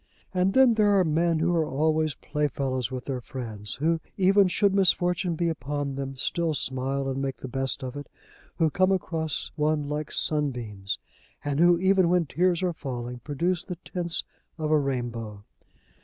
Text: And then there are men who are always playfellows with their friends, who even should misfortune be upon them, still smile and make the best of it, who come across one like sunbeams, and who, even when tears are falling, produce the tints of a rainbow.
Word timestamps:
And 0.33 0.53
then 0.53 0.73
there 0.73 0.97
are 0.99 1.03
men 1.03 1.37
who 1.37 1.55
are 1.55 1.69
always 1.69 2.15
playfellows 2.15 2.89
with 2.89 3.05
their 3.05 3.21
friends, 3.21 3.75
who 3.75 3.99
even 4.17 4.47
should 4.47 4.73
misfortune 4.73 5.35
be 5.35 5.47
upon 5.47 5.93
them, 5.93 6.15
still 6.15 6.55
smile 6.55 7.07
and 7.07 7.21
make 7.21 7.37
the 7.37 7.47
best 7.47 7.83
of 7.83 7.95
it, 7.95 8.09
who 8.55 8.71
come 8.71 8.91
across 8.91 9.51
one 9.55 9.83
like 9.87 10.11
sunbeams, 10.11 10.97
and 11.45 11.59
who, 11.59 11.77
even 11.77 12.09
when 12.09 12.25
tears 12.25 12.63
are 12.63 12.73
falling, 12.73 13.19
produce 13.19 13.63
the 13.63 13.75
tints 13.83 14.23
of 14.57 14.71
a 14.71 14.79
rainbow. 14.79 15.43